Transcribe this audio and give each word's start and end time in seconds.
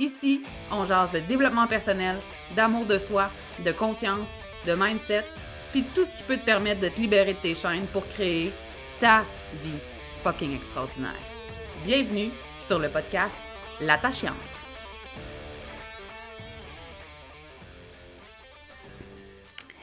Ici, 0.00 0.40
on 0.72 0.86
jase 0.86 1.12
de 1.12 1.20
développement 1.20 1.66
personnel, 1.66 2.16
d'amour 2.56 2.86
de 2.86 2.96
soi, 2.96 3.30
de 3.62 3.70
confiance, 3.70 4.30
de 4.66 4.72
mindset, 4.72 5.26
puis 5.72 5.84
tout 5.94 6.06
ce 6.06 6.16
qui 6.16 6.22
peut 6.22 6.38
te 6.38 6.44
permettre 6.46 6.80
de 6.80 6.88
te 6.88 6.98
libérer 6.98 7.34
de 7.34 7.38
tes 7.38 7.54
chaînes 7.54 7.86
pour 7.92 8.08
créer 8.08 8.50
ta 8.98 9.24
vie 9.62 9.78
fucking 10.22 10.56
extraordinaire. 10.56 11.20
Bienvenue 11.84 12.30
sur 12.66 12.78
le 12.78 12.88
podcast 12.88 13.36
L'attachante. 13.82 14.32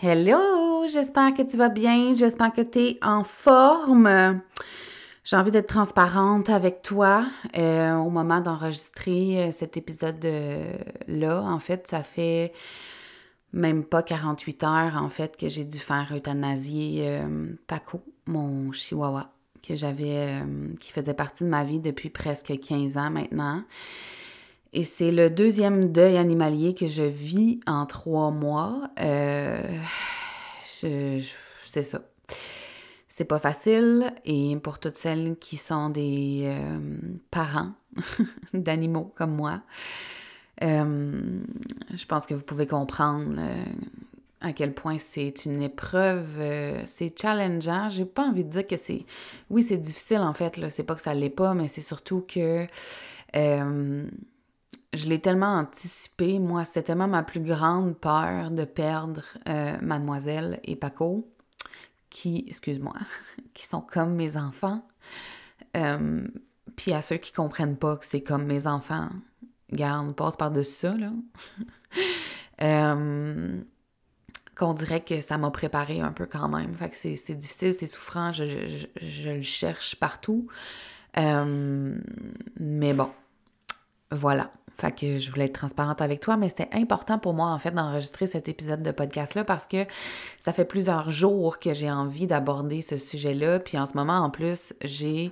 Hello, 0.02 0.88
j'espère 0.92 1.36
que 1.36 1.44
tu 1.44 1.58
vas 1.58 1.70
bien, 1.70 2.16
j'espère 2.16 2.52
que 2.54 2.62
tu 2.62 2.80
es 2.80 3.00
en 3.04 3.24
forme. 3.24 4.42
J'ai 5.28 5.36
envie 5.36 5.52
d'être 5.52 5.68
transparente 5.68 6.50
avec 6.50 6.82
toi 6.82 7.28
euh, 7.58 7.96
au 7.96 8.10
moment 8.10 8.40
d'enregistrer 8.40 9.44
euh, 9.44 9.52
cet 9.52 9.76
épisode-là. 9.76 11.42
En 11.42 11.60
fait, 11.60 11.86
ça 11.86 12.02
fait 12.02 12.54
même 13.52 13.84
pas 13.84 14.04
48 14.04 14.64
heures, 14.64 14.96
en 14.96 15.10
fait, 15.10 15.36
que 15.36 15.50
j'ai 15.50 15.66
dû 15.66 15.80
faire 15.80 16.14
euthanasier 16.16 17.10
euh, 17.10 17.50
Paco, 17.68 18.00
mon 18.26 18.72
chihuahua, 18.72 19.34
que 19.68 19.76
j'avais, 19.76 20.30
qui 20.80 20.94
faisait 20.94 21.14
partie 21.14 21.44
de 21.44 21.50
ma 21.50 21.66
vie 21.66 21.80
depuis 21.82 22.10
presque 22.10 22.58
15 22.58 22.96
ans 22.96 23.10
maintenant. 23.10 23.66
Et 24.72 24.86
c'est 24.86 25.12
le 25.12 25.30
deuxième 25.30 25.92
deuil 25.92 26.16
animalier 26.16 26.74
que 26.74 26.88
je 26.88 27.04
vis 27.04 27.60
en 27.68 27.86
trois 27.86 28.32
mois. 28.32 28.90
c'est 30.64 31.84
ça 31.84 32.00
c'est 33.18 33.26
pas 33.26 33.40
facile 33.40 34.14
et 34.26 34.56
pour 34.58 34.78
toutes 34.78 34.96
celles 34.96 35.38
qui 35.40 35.58
sont 35.58 35.90
des 35.90 36.44
euh, 36.44 36.98
parents 37.32 37.72
d'animaux 38.54 39.12
comme 39.16 39.32
moi, 39.32 39.64
euh, 40.62 41.42
je 41.96 42.06
pense 42.06 42.28
que 42.28 42.36
vous 42.36 42.44
pouvez 42.44 42.68
comprendre 42.68 43.34
euh, 43.40 43.64
à 44.42 44.54
quel 44.54 44.76
point 44.76 45.00
c'est 45.00 45.46
une 45.46 45.64
épreuve, 45.64 46.28
c'est 46.86 47.20
challengeant. 47.20 47.90
J'ai 47.90 48.06
pas 48.06 48.22
envie 48.22 48.46
de 48.46 48.52
dire 48.52 48.68
que 48.68 48.78
c'est. 48.78 49.04
Oui, 49.50 49.64
c'est 49.64 49.78
difficile 49.78 50.20
en 50.20 50.36
fait. 50.36 50.54
C'est 50.70 50.84
pas 50.84 50.94
que 50.94 51.02
ça 51.02 51.16
l'est 51.16 51.32
pas, 51.32 51.56
mais 51.56 51.68
c'est 51.68 51.82
surtout 51.82 52.24
que 52.28 52.68
je 53.34 55.08
l'ai 55.08 55.20
tellement 55.20 55.58
anticipé. 55.58 56.38
Moi, 56.38 56.66
c'est 56.66 56.84
tellement 56.84 57.08
ma 57.08 57.24
plus 57.24 57.42
grande 57.42 57.98
peur 57.98 58.52
de 58.52 58.64
perdre 58.64 59.24
Mademoiselle 59.82 60.60
et 60.66 60.76
Paco 60.76 61.28
qui, 62.18 62.44
excuse-moi, 62.48 62.96
qui 63.54 63.66
sont 63.66 63.82
comme 63.82 64.16
mes 64.16 64.38
enfants. 64.38 64.88
Euh, 65.76 66.28
puis 66.76 66.94
à 66.94 67.02
ceux 67.02 67.18
qui 67.18 67.32
comprennent 67.32 67.78
pas 67.78 67.98
que 67.98 68.06
c'est 68.06 68.22
comme 68.22 68.46
mes 68.46 68.66
enfants, 68.66 69.10
garde, 69.72 70.16
passe 70.16 70.36
par-dessus 70.36 70.74
ça, 70.74 70.96
là. 70.96 71.12
euh, 72.62 73.62
qu'on 74.56 74.74
dirait 74.74 75.04
que 75.04 75.22
ça 75.22 75.38
m'a 75.38 75.52
préparé 75.52 76.02
un 76.02 76.12
peu 76.12 76.26
quand 76.26 76.50
même. 76.50 76.74
Fait 76.74 76.90
que 76.90 76.96
c'est 76.96 77.36
difficile, 77.36 77.76
c'est 77.76 77.86
souffrant, 77.86 78.32
je, 78.32 78.46
je, 78.46 78.88
je, 79.06 79.30
le 79.30 79.42
cherche 79.44 79.96
partout. 79.96 80.48
Euh, 81.18 81.96
mais 82.60 82.94
bon, 82.96 83.12
voilà. 84.12 84.52
Fait 84.80 84.92
que 84.92 85.18
je 85.18 85.32
voulais 85.32 85.46
être 85.46 85.54
transparente 85.54 86.02
avec 86.02 86.20
toi, 86.20 86.38
mais 86.38 86.50
c'était 86.50 86.70
important 86.72 87.18
pour 87.18 87.34
moi, 87.34 87.48
en 87.48 87.58
fait, 87.58 87.72
d'enregistrer 87.72 88.28
cet 88.28 88.48
épisode 88.48 88.84
de 88.84 88.92
podcast-là 88.92 89.44
parce 89.44 89.66
que 89.66 89.86
ça 90.40 90.54
fait 90.54 90.66
plusieurs 90.66 91.10
jours 91.10 91.60
que 91.60 91.74
j'ai 91.74 91.90
envie 91.90 92.28
d'aborder 92.28 92.82
ce 92.82 92.98
sujet-là. 92.98 93.60
Puis 93.60 93.78
en 93.78 93.88
ce 93.88 93.96
moment, 93.96 94.20
en 94.20 94.30
plus, 94.30 94.74
j'ai 94.84 95.32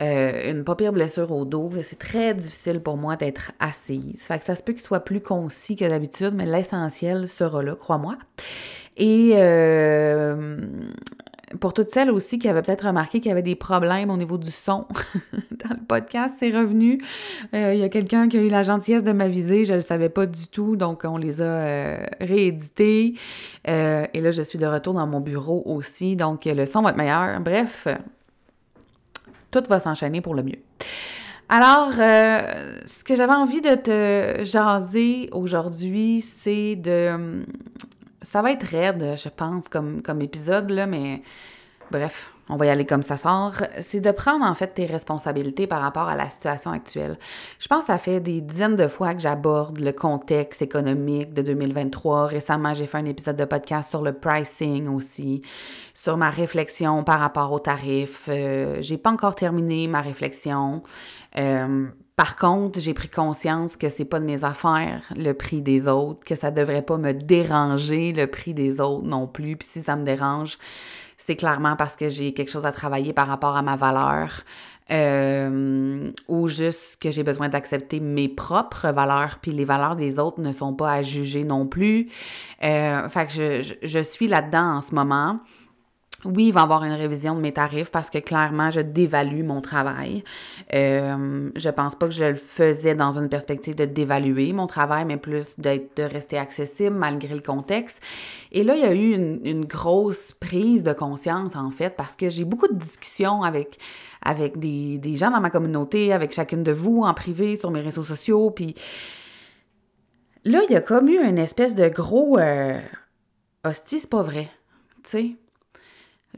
euh, 0.00 0.50
une 0.50 0.64
pas 0.64 0.76
pire 0.76 0.92
blessure 0.92 1.30
au 1.32 1.44
dos 1.44 1.70
c'est 1.82 1.98
très 1.98 2.32
difficile 2.32 2.80
pour 2.80 2.96
moi 2.96 3.16
d'être 3.16 3.52
assise. 3.58 4.22
Fait 4.22 4.38
que 4.38 4.44
ça 4.44 4.54
se 4.54 4.62
peut 4.62 4.72
qu'il 4.72 4.82
soit 4.82 5.00
plus 5.00 5.20
concis 5.20 5.76
que 5.76 5.84
d'habitude, 5.84 6.32
mais 6.34 6.46
l'essentiel 6.46 7.28
sera 7.28 7.62
là, 7.62 7.74
crois-moi. 7.74 8.16
Et 8.96 9.32
euh, 9.34 10.60
pour 11.58 11.72
toutes 11.72 11.90
celles 11.90 12.10
aussi 12.10 12.38
qui 12.38 12.48
avaient 12.48 12.62
peut-être 12.62 12.86
remarqué 12.86 13.20
qu'il 13.20 13.28
y 13.28 13.32
avait 13.32 13.42
des 13.42 13.56
problèmes 13.56 14.10
au 14.10 14.16
niveau 14.16 14.38
du 14.38 14.50
son 14.50 14.86
dans 15.32 15.70
le 15.70 15.84
podcast, 15.86 16.36
c'est 16.38 16.50
revenu. 16.50 17.02
Euh, 17.54 17.74
il 17.74 17.80
y 17.80 17.82
a 17.82 17.88
quelqu'un 17.88 18.28
qui 18.28 18.38
a 18.38 18.40
eu 18.40 18.48
la 18.48 18.62
gentillesse 18.62 19.02
de 19.02 19.12
m'aviser, 19.12 19.64
je 19.64 19.72
ne 19.72 19.78
le 19.78 19.82
savais 19.82 20.10
pas 20.10 20.26
du 20.26 20.46
tout, 20.46 20.76
donc 20.76 21.02
on 21.04 21.16
les 21.16 21.42
a 21.42 21.44
euh, 21.44 22.06
réédités. 22.20 23.14
Euh, 23.68 24.06
et 24.14 24.20
là, 24.20 24.30
je 24.30 24.42
suis 24.42 24.58
de 24.58 24.66
retour 24.66 24.94
dans 24.94 25.06
mon 25.08 25.20
bureau 25.20 25.62
aussi, 25.66 26.14
donc 26.14 26.44
le 26.44 26.66
son 26.66 26.82
va 26.82 26.90
être 26.90 26.96
meilleur. 26.96 27.40
Bref, 27.40 27.88
tout 29.50 29.62
va 29.68 29.80
s'enchaîner 29.80 30.20
pour 30.20 30.34
le 30.34 30.44
mieux. 30.44 30.58
Alors, 31.48 31.90
ce 31.90 33.02
que 33.02 33.16
j'avais 33.16 33.34
envie 33.34 33.60
de 33.60 33.74
te 33.74 34.44
jaser 34.44 35.28
aujourd'hui, 35.32 36.20
c'est 36.20 36.76
de 36.76 37.42
ça 38.22 38.42
va 38.42 38.52
être 38.52 38.64
raide, 38.64 39.16
je 39.16 39.28
pense, 39.28 39.68
comme, 39.68 40.02
comme 40.02 40.20
épisode, 40.20 40.70
là, 40.70 40.86
mais 40.86 41.22
bref, 41.90 42.32
on 42.48 42.56
va 42.56 42.66
y 42.66 42.68
aller 42.68 42.84
comme 42.84 43.02
ça 43.02 43.16
sort. 43.16 43.54
C'est 43.78 44.00
de 44.00 44.10
prendre 44.10 44.44
en 44.44 44.54
fait 44.54 44.68
tes 44.68 44.86
responsabilités 44.86 45.66
par 45.66 45.80
rapport 45.80 46.08
à 46.08 46.16
la 46.16 46.28
situation 46.28 46.72
actuelle. 46.72 47.16
Je 47.60 47.68
pense 47.68 47.80
que 47.80 47.86
ça 47.86 47.98
fait 47.98 48.20
des 48.20 48.40
dizaines 48.40 48.76
de 48.76 48.88
fois 48.88 49.14
que 49.14 49.20
j'aborde 49.20 49.78
le 49.78 49.92
contexte 49.92 50.60
économique 50.60 51.32
de 51.32 51.42
2023. 51.42 52.26
Récemment, 52.26 52.74
j'ai 52.74 52.86
fait 52.86 52.98
un 52.98 53.04
épisode 53.04 53.36
de 53.36 53.44
podcast 53.44 53.88
sur 53.88 54.02
le 54.02 54.12
pricing 54.12 54.88
aussi, 54.88 55.42
sur 55.94 56.16
ma 56.16 56.30
réflexion 56.30 57.04
par 57.04 57.20
rapport 57.20 57.52
aux 57.52 57.60
tarifs. 57.60 58.28
Euh, 58.28 58.78
j'ai 58.80 58.98
pas 58.98 59.10
encore 59.10 59.36
terminé 59.36 59.86
ma 59.86 60.00
réflexion. 60.00 60.82
Euh, 61.38 61.86
par 62.16 62.36
contre, 62.36 62.80
j'ai 62.80 62.92
pris 62.92 63.08
conscience 63.08 63.78
que 63.78 63.88
c'est 63.88 64.04
pas 64.04 64.20
de 64.20 64.26
mes 64.26 64.44
affaires 64.44 65.04
le 65.16 65.32
prix 65.32 65.62
des 65.62 65.88
autres, 65.88 66.22
que 66.22 66.34
ça 66.34 66.50
devrait 66.50 66.82
pas 66.82 66.98
me 66.98 67.14
déranger 67.14 68.12
le 68.12 68.26
prix 68.26 68.52
des 68.52 68.80
autres 68.80 69.06
non 69.06 69.26
plus. 69.26 69.56
Puis 69.56 69.68
si 69.70 69.80
ça 69.80 69.96
me 69.96 70.04
dérange, 70.04 70.58
c'est 71.20 71.36
clairement 71.36 71.76
parce 71.76 71.96
que 71.96 72.08
j'ai 72.08 72.32
quelque 72.32 72.50
chose 72.50 72.64
à 72.64 72.72
travailler 72.72 73.12
par 73.12 73.28
rapport 73.28 73.54
à 73.54 73.60
ma 73.60 73.76
valeur. 73.76 74.42
Euh, 74.90 76.10
ou 76.26 76.48
juste 76.48 76.96
que 77.00 77.10
j'ai 77.12 77.22
besoin 77.22 77.48
d'accepter 77.48 78.00
mes 78.00 78.28
propres 78.28 78.88
valeurs, 78.88 79.38
puis 79.40 79.52
les 79.52 79.64
valeurs 79.64 79.94
des 79.94 80.18
autres 80.18 80.40
ne 80.40 80.50
sont 80.50 80.72
pas 80.72 80.94
à 80.94 81.02
juger 81.02 81.44
non 81.44 81.66
plus. 81.66 82.08
Euh, 82.64 83.08
fait 83.08 83.26
que 83.26 83.32
je, 83.32 83.74
je 83.82 83.98
suis 84.00 84.26
là-dedans 84.26 84.76
en 84.76 84.80
ce 84.80 84.94
moment. 84.94 85.38
Oui, 86.26 86.48
il 86.48 86.52
va 86.52 86.60
y 86.60 86.62
avoir 86.62 86.84
une 86.84 86.92
révision 86.92 87.34
de 87.34 87.40
mes 87.40 87.52
tarifs 87.52 87.90
parce 87.90 88.10
que 88.10 88.18
clairement, 88.18 88.70
je 88.70 88.82
dévalue 88.82 89.42
mon 89.42 89.62
travail. 89.62 90.22
Euh, 90.74 91.50
je 91.56 91.70
pense 91.70 91.94
pas 91.94 92.08
que 92.08 92.12
je 92.12 92.24
le 92.24 92.34
faisais 92.34 92.94
dans 92.94 93.18
une 93.18 93.30
perspective 93.30 93.74
de 93.74 93.86
dévaluer 93.86 94.52
mon 94.52 94.66
travail, 94.66 95.06
mais 95.06 95.16
plus 95.16 95.58
de 95.58 96.02
rester 96.02 96.36
accessible 96.36 96.94
malgré 96.94 97.34
le 97.34 97.40
contexte. 97.40 98.02
Et 98.52 98.64
là, 98.64 98.76
il 98.76 98.82
y 98.82 98.84
a 98.84 98.92
eu 98.92 99.14
une, 99.14 99.40
une 99.46 99.64
grosse 99.64 100.32
prise 100.32 100.82
de 100.82 100.92
conscience, 100.92 101.56
en 101.56 101.70
fait, 101.70 101.96
parce 101.96 102.16
que 102.16 102.28
j'ai 102.28 102.44
beaucoup 102.44 102.68
de 102.68 102.78
discussions 102.78 103.42
avec, 103.42 103.78
avec 104.20 104.58
des, 104.58 104.98
des, 104.98 105.16
gens 105.16 105.30
dans 105.30 105.40
ma 105.40 105.50
communauté, 105.50 106.12
avec 106.12 106.32
chacune 106.32 106.62
de 106.62 106.72
vous 106.72 107.02
en 107.02 107.14
privé, 107.14 107.56
sur 107.56 107.70
mes 107.70 107.80
réseaux 107.80 108.04
sociaux. 108.04 108.50
Puis 108.50 108.74
là, 110.44 110.60
il 110.68 110.72
y 110.72 110.76
a 110.76 110.82
comme 110.82 111.08
eu 111.08 111.18
une 111.18 111.38
espèce 111.38 111.74
de 111.74 111.88
gros. 111.88 112.38
Euh, 112.38 112.78
hostie, 113.64 114.00
c'est 114.00 114.10
pas 114.10 114.22
vrai. 114.22 114.50
Tu 115.02 115.10
sais? 115.10 115.39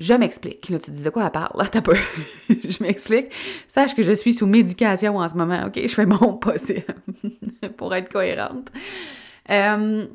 Je 0.01 0.15
m'explique. 0.15 0.69
Là, 0.69 0.79
tu 0.79 0.91
disais 0.91 1.11
quoi 1.11 1.25
à 1.25 1.31
part? 1.31 1.55
Là, 1.57 1.67
t'as 1.71 1.83
peur. 1.83 1.97
je 2.49 2.83
m'explique. 2.83 3.27
Sache 3.69 3.95
que 3.95 4.03
je 4.03 4.13
suis 4.13 4.35
sous 4.35 4.47
médication 4.47 5.19
en 5.19 5.29
ce 5.29 5.35
moment, 5.35 5.67
OK? 5.67 5.79
Je 5.81 5.95
fais 5.95 6.07
mon 6.07 6.35
possible 6.39 6.85
pour 7.77 7.95
être 7.95 8.11
cohérente. 8.11 8.69
Euh, 9.51 10.07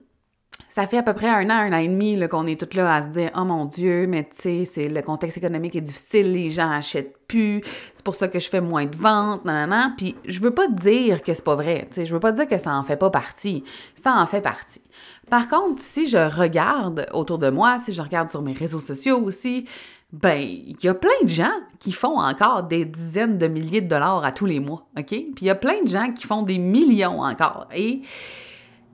ça 0.69 0.85
fait 0.85 0.97
à 0.97 1.03
peu 1.03 1.13
près 1.13 1.29
un 1.29 1.49
an, 1.49 1.53
un 1.53 1.73
an 1.73 1.77
et 1.77 1.87
demi 1.87 2.19
qu'on 2.29 2.45
est 2.45 2.59
tous 2.59 2.77
là 2.77 2.93
à 2.93 3.01
se 3.01 3.07
dire 3.09 3.31
Oh 3.35 3.45
mon 3.45 3.65
Dieu, 3.65 4.05
mais 4.05 4.29
tu 4.29 4.63
sais, 4.65 4.87
le 4.87 5.01
contexte 5.01 5.37
économique 5.37 5.75
est 5.75 5.81
difficile, 5.81 6.31
les 6.31 6.51
gens 6.51 6.69
achètent 6.69 7.17
plus, 7.27 7.61
c'est 7.95 8.05
pour 8.05 8.13
ça 8.13 8.27
que 8.27 8.37
je 8.37 8.47
fais 8.47 8.61
moins 8.61 8.85
de 8.85 8.95
ventes, 8.95 9.43
nanana. 9.43 9.93
Puis 9.97 10.15
je 10.25 10.39
veux 10.39 10.53
pas 10.53 10.67
dire 10.67 11.23
que 11.23 11.33
c'est 11.33 11.43
pas 11.43 11.55
vrai, 11.55 11.87
tu 11.89 11.95
sais, 11.95 12.05
je 12.05 12.13
veux 12.13 12.19
pas 12.19 12.31
dire 12.31 12.47
que 12.47 12.59
ça 12.59 12.75
en 12.75 12.83
fait 12.83 12.95
pas 12.95 13.09
partie. 13.09 13.63
Ça 13.95 14.15
en 14.17 14.27
fait 14.27 14.41
partie. 14.41 14.81
Par 15.29 15.49
contre, 15.49 15.81
si 15.81 16.07
je 16.07 16.17
regarde 16.17 17.07
autour 17.11 17.37
de 17.37 17.49
moi, 17.49 17.77
si 17.79 17.93
je 17.93 18.01
regarde 18.01 18.29
sur 18.29 18.41
mes 18.41 18.53
réseaux 18.53 18.79
sociaux 18.79 19.17
aussi, 19.17 19.65
ben, 20.13 20.37
il 20.39 20.77
y 20.81 20.87
a 20.87 20.93
plein 20.93 21.09
de 21.21 21.29
gens 21.29 21.51
qui 21.79 21.91
font 21.91 22.17
encore 22.17 22.63
des 22.63 22.85
dizaines 22.85 23.37
de 23.37 23.47
milliers 23.47 23.81
de 23.81 23.89
dollars 23.89 24.23
à 24.23 24.31
tous 24.31 24.45
les 24.45 24.61
mois, 24.61 24.87
OK? 24.97 25.07
Puis 25.07 25.33
il 25.41 25.45
y 25.45 25.49
a 25.49 25.55
plein 25.55 25.83
de 25.83 25.89
gens 25.89 26.13
qui 26.13 26.25
font 26.25 26.43
des 26.43 26.57
millions 26.57 27.21
encore. 27.21 27.67
Et 27.75 28.01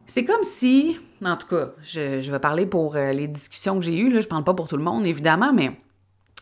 c'est 0.07 0.23
comme 0.23 0.41
si, 0.43 0.97
en 1.23 1.37
tout 1.37 1.47
cas, 1.47 1.69
je, 1.83 2.31
vais 2.31 2.39
parler 2.39 2.65
pour 2.65 2.95
euh, 2.95 3.11
les 3.11 3.27
discussions 3.27 3.75
que 3.79 3.85
j'ai 3.85 3.97
eues, 3.97 4.11
là, 4.11 4.21
je 4.21 4.27
parle 4.27 4.43
pas 4.43 4.55
pour 4.55 4.67
tout 4.67 4.77
le 4.77 4.83
monde, 4.83 5.05
évidemment, 5.05 5.53
mais 5.53 5.79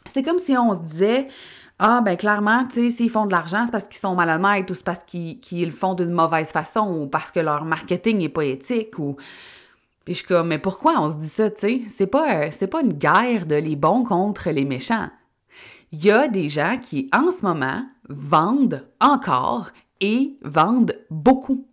c'est 0.06 0.24
comme 0.24 0.40
si 0.40 0.58
on 0.58 0.74
se 0.74 0.80
disait, 0.80 1.28
ah, 1.80 2.00
ben 2.00 2.16
clairement, 2.16 2.66
tu 2.66 2.76
sais, 2.76 2.90
s'ils 2.96 3.10
font 3.10 3.26
de 3.26 3.32
l'argent, 3.32 3.66
c'est 3.66 3.72
parce 3.72 3.86
qu'ils 3.86 4.00
sont 4.00 4.16
malhonnêtes 4.16 4.72
ou 4.72 4.74
c'est 4.74 4.86
parce 4.86 5.04
qu'ils 5.04 5.66
le 5.66 5.72
font 5.72 5.96
d'une 5.96 6.12
mauvaise 6.12 6.50
façon 6.50 6.88
ou 6.94 7.08
parce 7.08 7.30
que 7.30 7.42
leur 7.42 7.66
marketing 7.66 8.20
n'est 8.20 8.30
pas 8.30 8.46
éthique 8.46 8.98
ou 9.00 9.18
puis 10.06 10.16
je 10.16 10.26
comme, 10.26 10.48
mais 10.48 10.60
pourquoi 10.60 11.00
on 11.00 11.12
se 11.12 11.16
dit 11.18 11.30
ça, 11.30 11.52
tu 11.52 11.60
sais? 11.60 11.82
C'est 11.88 12.08
pas, 12.08 12.50
c'est 12.52 12.68
pas 12.68 12.82
une 12.82 12.94
guerre 12.94 13.46
de 13.46 13.56
les 13.56 13.76
bons 13.76 14.04
contre 14.04 14.50
les 14.50 14.66
méchants. 14.66 15.10
Il 15.92 16.04
y 16.04 16.12
a 16.12 16.28
des 16.28 16.50
gens 16.50 16.80
qui, 16.82 17.10
en 17.14 17.32
ce 17.32 17.46
moment, 17.46 17.84
vendent 18.10 18.88
encore 19.00 19.72
et 20.00 20.38
vendent 20.44 20.98
beaucoup. 21.10 21.68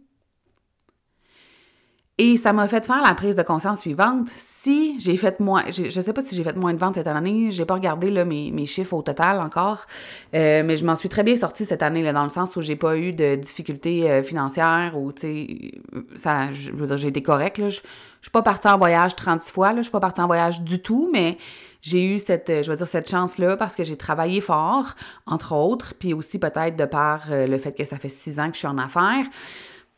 Et 2.20 2.36
ça 2.36 2.52
m'a 2.52 2.66
fait 2.66 2.84
faire 2.84 3.00
la 3.00 3.14
prise 3.14 3.36
de 3.36 3.42
conscience 3.42 3.80
suivante. 3.80 4.28
Si 4.28 4.98
j'ai 4.98 5.16
fait 5.16 5.38
moins, 5.38 5.64
je 5.70 5.84
ne 5.84 6.02
sais 6.02 6.12
pas 6.12 6.20
si 6.20 6.34
j'ai 6.34 6.42
fait 6.42 6.56
moins 6.56 6.74
de 6.74 6.78
ventes 6.78 6.96
cette 6.96 7.06
année, 7.06 7.52
j'ai 7.52 7.64
pas 7.64 7.74
regardé 7.74 8.10
mes, 8.24 8.66
chiffres 8.66 8.94
au 8.94 9.02
total 9.02 9.40
encore, 9.40 9.86
euh, 10.34 10.64
mais 10.64 10.76
je 10.76 10.84
m'en 10.84 10.96
suis 10.96 11.08
très 11.08 11.22
bien 11.22 11.36
sortie 11.36 11.64
cette 11.64 11.82
année 11.82 12.02
là, 12.02 12.12
dans 12.12 12.24
le 12.24 12.28
sens 12.28 12.56
où 12.56 12.60
j'ai 12.60 12.74
pas 12.74 12.96
eu 12.96 13.12
de 13.12 13.36
difficultés 13.36 14.10
euh, 14.10 14.22
financières 14.24 14.98
ou 14.98 15.12
tu 15.12 15.70
ça, 16.16 16.52
je 16.52 16.72
veux 16.72 16.88
dire, 16.88 16.98
j'ai 16.98 17.08
été 17.08 17.22
correcte. 17.22 17.60
Je, 17.60 17.68
je 17.68 18.26
suis 18.26 18.32
pas 18.32 18.42
partie 18.42 18.66
en 18.66 18.78
voyage 18.78 19.14
36 19.14 19.52
fois 19.52 19.68
là, 19.68 19.76
je 19.76 19.82
suis 19.82 19.92
pas 19.92 20.00
partie 20.00 20.20
en 20.20 20.26
voyage 20.26 20.60
du 20.62 20.82
tout, 20.82 21.08
mais 21.12 21.38
j'ai 21.80 22.04
eu 22.04 22.18
cette, 22.18 22.48
je 22.48 22.70
veux 22.70 22.76
dire, 22.76 22.86
cette 22.86 23.08
chance-là 23.08 23.56
parce 23.56 23.76
que 23.76 23.84
j'ai 23.84 23.96
travaillé 23.96 24.40
fort, 24.40 24.94
entre 25.26 25.54
autres, 25.54 25.94
puis 25.98 26.12
aussi 26.12 26.38
peut-être 26.38 26.76
de 26.76 26.84
par 26.84 27.30
euh, 27.30 27.46
le 27.46 27.58
fait 27.58 27.72
que 27.72 27.84
ça 27.84 27.98
fait 27.98 28.08
six 28.08 28.40
ans 28.40 28.48
que 28.48 28.54
je 28.54 28.58
suis 28.58 28.68
en 28.68 28.78
affaires. 28.78 29.26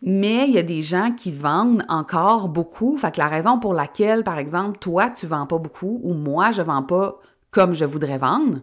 Mais 0.02 0.48
il 0.48 0.54
y 0.54 0.58
a 0.58 0.62
des 0.62 0.80
gens 0.80 1.12
qui 1.12 1.30
vendent 1.30 1.84
encore 1.88 2.48
beaucoup. 2.48 2.96
Fait 2.96 3.12
que 3.12 3.18
la 3.18 3.28
raison 3.28 3.58
pour 3.58 3.74
laquelle, 3.74 4.24
par 4.24 4.38
exemple, 4.38 4.78
toi, 4.78 5.10
tu 5.10 5.26
vends 5.26 5.46
pas 5.46 5.58
beaucoup 5.58 6.00
ou 6.02 6.14
moi, 6.14 6.52
je 6.52 6.62
vends 6.62 6.82
pas 6.82 7.20
comme 7.50 7.74
je 7.74 7.84
voudrais 7.84 8.18
vendre, 8.18 8.60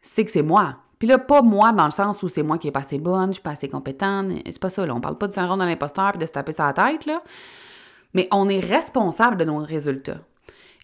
c'est 0.00 0.24
que 0.24 0.30
c'est 0.30 0.42
moi. 0.42 0.78
Puis 0.98 1.08
là, 1.08 1.18
pas 1.18 1.42
moi 1.42 1.72
dans 1.72 1.84
le 1.84 1.90
sens 1.90 2.22
où 2.22 2.28
c'est 2.28 2.42
moi 2.42 2.58
qui 2.58 2.68
est 2.68 2.72
pas 2.72 2.80
assez 2.80 2.98
bonne, 2.98 3.28
je 3.28 3.34
suis 3.34 3.42
pas 3.42 3.50
assez 3.50 3.68
compétente. 3.68 4.32
C'est 4.46 4.58
pas 4.58 4.68
ça, 4.68 4.86
là. 4.86 4.94
On 4.94 5.00
parle 5.00 5.18
pas 5.18 5.28
de 5.28 5.32
syndrome 5.32 5.60
de 5.60 5.64
l'imposteur 5.64 6.12
et 6.14 6.18
de 6.18 6.26
se 6.26 6.32
taper 6.32 6.52
sa 6.52 6.72
tête, 6.72 7.06
là. 7.06 7.22
Mais 8.14 8.28
on 8.30 8.48
est 8.48 8.60
responsable 8.60 9.36
de 9.36 9.44
nos 9.44 9.58
résultats. 9.58 10.20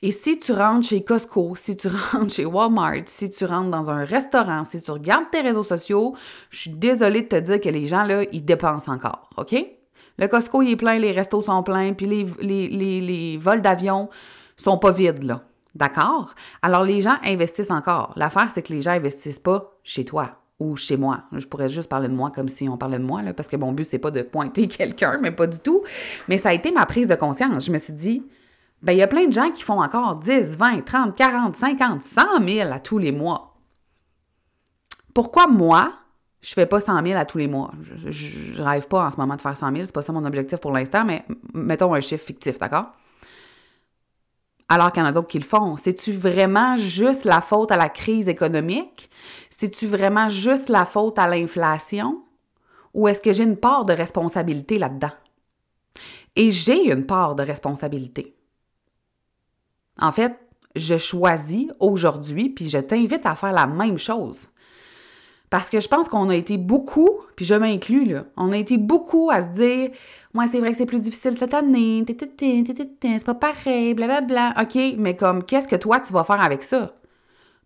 Et 0.03 0.12
si 0.12 0.39
tu 0.39 0.53
rentres 0.53 0.87
chez 0.87 1.03
Costco, 1.03 1.55
si 1.56 1.77
tu 1.77 1.89
rentres 2.12 2.35
chez 2.35 2.45
Walmart, 2.45 3.03
si 3.06 3.31
tu 3.31 3.45
rentres 3.45 3.71
dans 3.71 3.91
un 3.91 4.05
restaurant, 4.05 4.65
si 4.65 4.81
tu 4.81 4.91
regardes 4.91 5.31
tes 5.31 5.41
réseaux 5.41 5.62
sociaux, 5.62 6.15
je 6.50 6.59
suis 6.59 6.71
désolée 6.71 7.23
de 7.23 7.29
te 7.29 7.37
dire 7.37 7.61
que 7.61 7.69
les 7.69 7.87
gens, 7.87 8.05
là, 8.05 8.25
ils 8.33 8.45
dépensent 8.45 8.93
encore, 8.93 9.31
OK? 9.37 9.55
Le 10.19 10.27
Costco, 10.27 10.62
il 10.62 10.73
est 10.73 10.77
plein, 10.77 10.99
les 10.99 11.12
restos 11.12 11.43
sont 11.43 11.62
pleins, 11.62 11.93
puis 11.93 12.06
les, 12.06 13.00
les, 13.00 13.37
vols 13.37 13.62
d'avion 13.62 14.09
sont 14.56 14.79
pas 14.79 14.91
vides, 14.91 15.23
là. 15.23 15.43
D'accord? 15.75 16.35
Alors, 16.62 16.83
les 16.83 17.00
gens 17.00 17.17
investissent 17.23 17.71
encore. 17.71 18.12
L'affaire, 18.17 18.50
c'est 18.50 18.62
que 18.62 18.73
les 18.73 18.83
gens 18.83 18.93
investissent 18.93 19.39
pas 19.39 19.79
chez 19.85 20.05
toi 20.05 20.41
ou 20.59 20.75
chez 20.75 20.97
moi. 20.97 21.23
Je 21.33 21.47
pourrais 21.47 21.69
juste 21.69 21.89
parler 21.89 22.09
de 22.09 22.15
moi 22.15 22.33
comme 22.35 22.49
si 22.49 22.69
on 22.69 22.77
parlait 22.77 22.99
de 22.99 23.05
moi, 23.05 23.23
là, 23.23 23.33
parce 23.33 23.49
que 23.49 23.55
mon 23.55 23.71
but, 23.71 23.85
c'est 23.85 24.00
pas 24.00 24.11
de 24.11 24.23
pointer 24.23 24.67
quelqu'un, 24.69 25.19
mais 25.21 25.31
pas 25.31 25.47
du 25.47 25.61
tout. 25.61 25.85
Mais 26.27 26.37
ça 26.37 26.49
a 26.49 26.53
été 26.53 26.73
ma 26.73 26.85
prise 26.85 27.06
de 27.06 27.15
conscience. 27.15 27.67
Je 27.67 27.71
me 27.71 27.79
suis 27.79 27.93
dit, 27.93 28.25
ben, 28.82 28.92
il 28.92 28.98
y 28.98 29.02
a 29.02 29.08
plein 29.08 29.26
de 29.26 29.32
gens 29.32 29.50
qui 29.50 29.62
font 29.62 29.82
encore 29.82 30.16
10, 30.16 30.56
20, 30.56 30.82
30, 30.82 31.16
40, 31.16 31.56
50, 31.56 32.02
100 32.02 32.22
000 32.44 32.72
à 32.72 32.78
tous 32.78 32.98
les 32.98 33.12
mois. 33.12 33.56
Pourquoi 35.14 35.48
moi, 35.48 35.92
je 36.40 36.52
fais 36.52 36.66
pas 36.66 36.78
100 36.78 37.04
000 37.04 37.19
à 37.19 37.25
tous 37.25 37.38
les 37.38 37.48
mois? 37.48 37.72
Je, 37.80 38.60
ne 38.60 38.64
rêve 38.64 38.86
pas 38.86 39.06
en 39.06 39.10
ce 39.10 39.16
moment 39.16 39.34
de 39.34 39.40
faire 39.40 39.56
100 39.56 39.72
000, 39.72 39.86
c'est 39.86 39.94
pas 39.94 40.02
ça 40.02 40.12
mon 40.12 40.25
objectif 40.25 40.60
pour 40.60 40.70
l'instant, 40.70 41.04
mais 41.04 41.25
mettons 41.54 41.92
un 41.92 42.00
chiffre 42.00 42.25
fictif, 42.25 42.58
d'accord? 42.60 42.92
Alors 44.69 44.92
qu'il 44.92 45.02
y 45.02 45.04
en 45.04 45.08
a 45.08 45.12
d'autres 45.12 45.28
qui 45.28 45.38
le 45.38 45.44
font. 45.44 45.76
C'est-tu 45.76 46.12
vraiment 46.12 46.76
juste 46.76 47.25
la 47.25 47.40
faute 47.40 47.72
à 47.72 47.76
la 47.76 47.88
crise 47.88 48.28
économique? 48.28 49.10
C'est-tu 49.50 49.86
vraiment 49.86 50.28
juste 50.28 50.69
la 50.69 50.84
faute 50.84 51.19
à 51.19 51.26
l'inflation? 51.26 52.22
Ou 52.94 53.08
est-ce 53.08 53.20
que 53.20 53.32
j'ai 53.32 53.44
une 53.44 53.56
part 53.56 53.86
de 53.86 53.92
responsabilité 53.92 54.78
là-dedans? 54.78 55.12
Et 56.36 56.52
j'ai 56.52 56.92
une 56.92 57.06
part 57.06 57.34
de 57.34 57.42
responsabilité. 57.42 58.38
En 59.99 60.12
fait, 60.12 60.39
je 60.77 60.97
choisis 60.97 61.69
aujourd'hui, 61.81 62.50
puis 62.50 62.69
je 62.69 62.79
t'invite 62.79 63.27
à 63.27 63.35
faire 63.35 63.53
la 63.53 63.67
même 63.67 63.99
chose. 63.99 64.49
Parce 65.50 65.71
que 65.71 65.81
je 65.81 65.89
pense 65.89 66.09
qu'on 66.09 66.29
a 66.29 66.35
été 66.35 66.59
beaucoup, 66.59 67.09
puis 67.35 67.47
je 67.47 67.55
m'inclus, 67.55 68.05
là, 68.05 68.25
on 68.37 68.53
a 68.53 68.56
été 68.59 68.77
beaucoup 68.77 69.31
à 69.31 69.41
se 69.41 69.49
dire 69.49 69.91
Moi, 70.35 70.47
c'est 70.47 70.61
vrai 70.61 70.73
que 70.73 70.77
c'est 70.77 70.87
plus 70.87 71.00
difficile 71.00 71.35
cette 71.39 71.55
année, 71.55 72.05
c'est 72.06 73.25
pas 73.25 73.35
pareil, 73.35 73.95
blablabla. 73.95 74.55
OK, 74.61 74.79
mais 74.99 75.17
comme, 75.17 75.43
qu'est-ce 75.43 75.67
que 75.67 75.77
toi, 75.77 76.00
tu 76.00 76.12
vas 76.12 76.25
faire 76.25 76.43
avec 76.43 76.62
ça? 76.62 76.95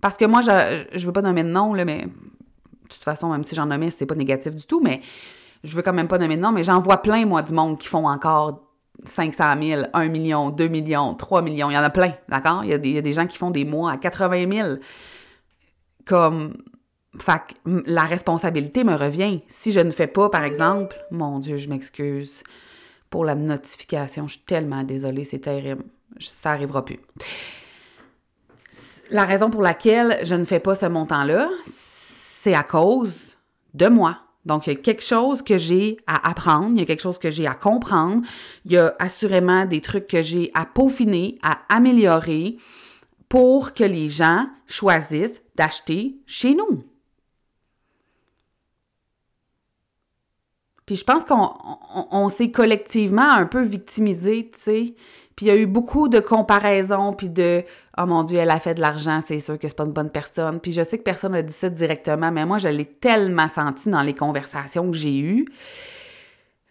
Parce 0.00 0.16
que 0.16 0.24
moi, 0.24 0.42
je, 0.42 0.84
je 0.96 1.06
veux 1.06 1.12
pas 1.12 1.22
nommer 1.22 1.42
de 1.42 1.48
nom, 1.48 1.74
là, 1.74 1.84
mais 1.84 2.02
de 2.02 2.88
toute 2.88 3.02
façon, 3.02 3.30
même 3.30 3.42
si 3.42 3.56
j'en 3.56 3.66
nommais, 3.66 3.90
c'est 3.90 4.06
pas 4.06 4.14
négatif 4.14 4.54
du 4.54 4.64
tout, 4.64 4.80
mais 4.80 5.00
je 5.64 5.74
veux 5.74 5.82
quand 5.82 5.92
même 5.92 6.08
pas 6.08 6.18
nommer 6.18 6.36
de 6.36 6.42
nom, 6.42 6.52
mais 6.52 6.62
j'en 6.62 6.78
vois 6.78 7.02
plein, 7.02 7.26
moi, 7.26 7.42
du 7.42 7.52
monde 7.52 7.78
qui 7.78 7.88
font 7.88 8.06
encore 8.06 8.60
500 9.04 9.62
000, 9.62 9.82
1 9.92 10.08
million, 10.08 10.50
2 10.50 10.68
millions, 10.68 11.14
3 11.14 11.42
millions, 11.42 11.70
il 11.70 11.74
y 11.74 11.78
en 11.78 11.82
a 11.82 11.90
plein, 11.90 12.14
d'accord? 12.28 12.64
Il, 12.64 12.70
y 12.70 12.98
a 12.98 13.02
des 13.02 13.12
gens 13.12 13.26
qui 13.26 13.38
font 13.38 13.50
des 13.50 13.64
mois 13.64 13.92
à 13.92 13.96
80 13.96 14.50
000. 14.50 14.68
Comme, 16.04 16.56
fait 17.18 17.42
la 17.64 18.02
responsabilité 18.02 18.84
me 18.84 18.94
revient. 18.94 19.42
Si 19.48 19.72
je 19.72 19.80
ne 19.80 19.90
fais 19.90 20.06
pas, 20.06 20.28
par 20.30 20.44
exemple, 20.44 20.96
mon 21.10 21.38
Dieu, 21.38 21.56
je 21.56 21.68
m'excuse 21.68 22.42
pour 23.10 23.24
la 23.24 23.34
notification, 23.34 24.26
je 24.26 24.34
suis 24.34 24.42
tellement 24.42 24.82
désolée, 24.84 25.24
c'est 25.24 25.40
terrible. 25.40 25.84
Ça 26.18 26.52
arrivera 26.52 26.84
plus. 26.84 26.98
La 29.10 29.26
raison 29.26 29.50
pour 29.50 29.62
laquelle 29.62 30.20
je 30.22 30.34
ne 30.34 30.44
fais 30.44 30.60
pas 30.60 30.74
ce 30.74 30.86
montant-là, 30.86 31.48
c'est 31.62 32.54
à 32.54 32.62
cause 32.62 33.36
de 33.74 33.88
moi. 33.88 34.18
Donc, 34.44 34.66
il 34.66 34.70
y 34.70 34.76
a 34.76 34.76
quelque 34.76 35.04
chose 35.04 35.42
que 35.42 35.56
j'ai 35.56 35.98
à 36.06 36.28
apprendre, 36.28 36.70
il 36.72 36.80
y 36.80 36.82
a 36.82 36.86
quelque 36.86 37.02
chose 37.02 37.18
que 37.18 37.30
j'ai 37.30 37.46
à 37.46 37.54
comprendre, 37.54 38.22
il 38.64 38.72
y 38.72 38.76
a 38.76 38.94
assurément 38.98 39.66
des 39.66 39.80
trucs 39.80 40.06
que 40.06 40.22
j'ai 40.22 40.50
à 40.54 40.66
peaufiner, 40.66 41.38
à 41.42 41.60
améliorer 41.68 42.56
pour 43.28 43.72
que 43.72 43.84
les 43.84 44.08
gens 44.08 44.46
choisissent 44.66 45.42
d'acheter 45.54 46.16
chez 46.26 46.54
nous. 46.54 46.84
Puis 50.86 50.96
je 50.96 51.04
pense 51.04 51.24
qu'on 51.24 52.28
s'est 52.28 52.50
collectivement 52.50 53.30
un 53.30 53.46
peu 53.46 53.62
victimisé, 53.62 54.50
tu 54.52 54.60
sais. 54.60 54.94
Puis 55.36 55.46
il 55.46 55.48
y 55.48 55.50
a 55.52 55.56
eu 55.56 55.66
beaucoup 55.66 56.08
de 56.08 56.20
comparaisons, 56.20 57.12
puis 57.12 57.30
de 57.30 57.64
Oh 57.98 58.06
mon 58.06 58.22
Dieu, 58.22 58.38
elle 58.38 58.50
a 58.50 58.58
fait 58.58 58.74
de 58.74 58.80
l'argent, 58.80 59.20
c'est 59.26 59.38
sûr 59.38 59.58
que 59.58 59.68
c'est 59.68 59.76
pas 59.76 59.84
une 59.84 59.92
bonne 59.92 60.10
personne. 60.10 60.60
Puis 60.60 60.72
je 60.72 60.82
sais 60.82 60.98
que 60.98 61.02
personne 61.02 61.32
n'a 61.32 61.42
dit 61.42 61.52
ça 61.52 61.68
directement, 61.68 62.32
mais 62.32 62.44
moi, 62.46 62.58
je 62.58 62.68
l'ai 62.68 62.84
tellement 62.84 63.48
senti 63.48 63.88
dans 63.90 64.02
les 64.02 64.14
conversations 64.14 64.90
que 64.90 64.96
j'ai 64.96 65.18
eues, 65.18 65.46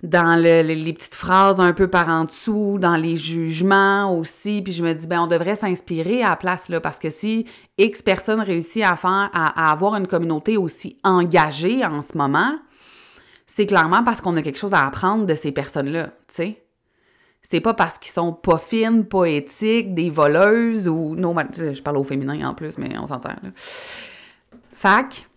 dans 0.04 0.40
les 0.40 0.94
petites 0.94 1.16
phrases 1.16 1.60
un 1.60 1.74
peu 1.74 1.88
par 1.88 2.10
en 2.10 2.26
dessous, 2.26 2.78
dans 2.80 2.96
les 2.96 3.18
jugements 3.18 4.16
aussi. 4.18 4.62
Puis 4.62 4.74
je 4.74 4.84
me 4.84 4.94
dis, 4.94 5.08
ben 5.08 5.22
on 5.22 5.28
devrait 5.28 5.56
s'inspirer 5.56 6.24
à 6.24 6.30
la 6.30 6.36
place, 6.36 6.70
là, 6.70 6.82
parce 6.82 7.00
que 7.00 7.10
si 7.10 7.46
X 7.78 8.02
personnes 8.02 8.42
réussit 8.42 8.84
à 8.84 8.96
faire, 8.96 9.30
à 9.34 9.72
avoir 9.72 9.96
une 9.96 10.08
communauté 10.08 10.58
aussi 10.58 10.98
engagée 11.04 11.86
en 11.86 12.02
ce 12.02 12.18
moment, 12.18 12.56
c'est 13.54 13.66
clairement 13.66 14.02
parce 14.02 14.22
qu'on 14.22 14.38
a 14.38 14.42
quelque 14.42 14.58
chose 14.58 14.74
à 14.74 14.88
apprendre 14.88 15.26
de 15.26 15.36
ces 15.36 15.52
personnes-là, 15.52 16.06
tu 16.30 16.36
sais. 16.36 16.64
C'est 17.42 17.60
pas 17.60 17.74
parce 17.74 17.98
qu'ils 17.98 18.14
sont 18.14 18.32
pas 18.32 18.58
fines, 18.58 19.04
pas 19.04 19.26
éthiques, 19.26 19.94
des 19.94 20.10
voleuses 20.10 20.88
ou. 20.88 21.16
Non, 21.18 21.36
je 21.54 21.82
parle 21.82 21.98
au 21.98 22.04
féminin 22.06 22.48
en 22.48 22.54
plus, 22.54 22.78
mais 22.78 22.98
on 22.98 23.08
s'entend. 23.08 23.34
Fac, 24.74 25.28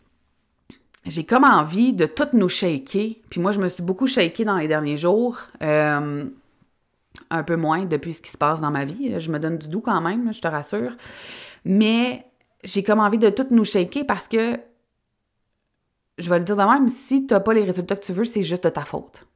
j'ai 1.07 1.25
comme 1.25 1.43
envie 1.43 1.93
de 1.93 2.07
toutes 2.07 2.35
nous 2.35 2.49
shaker. 2.49 3.17
Puis 3.31 3.41
moi, 3.41 3.51
je 3.51 3.59
me 3.59 3.69
suis 3.69 3.83
beaucoup 3.83 4.07
shaké 4.07 4.45
dans 4.45 4.59
les 4.59 4.69
derniers 4.69 4.97
jours. 4.97 5.41
Euh, 5.63 6.25
un 7.31 7.43
peu 7.43 7.57
moins 7.57 7.85
depuis 7.85 8.13
ce 8.13 8.23
qui 8.23 8.31
se 8.31 8.39
passe 8.39 8.61
dans 8.61 8.71
ma 8.71 8.85
vie. 8.85 9.19
Je 9.19 9.33
me 9.33 9.41
donne 9.41 9.59
du 9.59 9.67
doux 9.67 9.81
quand 9.81 10.01
même, 10.01 10.33
je 10.33 10.41
te 10.41 10.47
rassure. 10.47 10.93
Mais 11.65 12.25
j'ai 12.63 12.85
comme 12.85 13.01
envie 13.01 13.19
de 13.19 13.31
toutes 13.31 13.51
nous 13.51 13.65
shaker 13.65 14.07
parce 14.07 14.29
que, 14.29 14.57
je 16.19 16.31
vais 16.31 16.39
le 16.39 16.45
dire 16.45 16.57
de 16.57 16.63
même, 16.63 16.89
si 16.89 17.27
tu 17.27 17.35
n'as 17.35 17.41
pas 17.41 17.55
les 17.55 17.65
résultats 17.65 17.97
que 17.97 18.05
tu 18.05 18.13
veux, 18.13 18.25
c'est 18.25 18.43
juste 18.43 18.65
de 18.65 18.69
ta 18.69 18.83
faute. 18.83 19.27